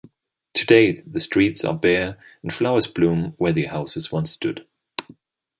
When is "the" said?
1.01-1.19, 3.53-3.65